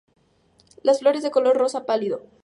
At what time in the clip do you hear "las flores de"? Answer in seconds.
0.81-1.29